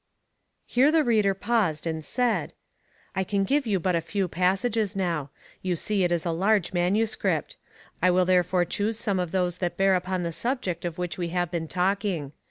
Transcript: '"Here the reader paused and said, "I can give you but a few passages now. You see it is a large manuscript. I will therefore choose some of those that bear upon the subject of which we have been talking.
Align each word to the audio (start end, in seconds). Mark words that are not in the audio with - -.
'"Here 0.65 0.91
the 0.91 1.03
reader 1.03 1.35
paused 1.35 1.85
and 1.85 2.03
said, 2.03 2.53
"I 3.15 3.23
can 3.23 3.43
give 3.43 3.67
you 3.67 3.79
but 3.79 3.95
a 3.95 4.01
few 4.01 4.27
passages 4.27 4.95
now. 4.95 5.29
You 5.61 5.75
see 5.75 6.03
it 6.03 6.11
is 6.11 6.25
a 6.25 6.31
large 6.31 6.73
manuscript. 6.73 7.55
I 8.01 8.09
will 8.09 8.25
therefore 8.25 8.65
choose 8.65 8.97
some 8.97 9.19
of 9.19 9.29
those 9.31 9.59
that 9.59 9.77
bear 9.77 9.93
upon 9.93 10.23
the 10.23 10.31
subject 10.31 10.85
of 10.85 10.97
which 10.97 11.19
we 11.19 11.27
have 11.29 11.51
been 11.51 11.67
talking. 11.67 12.31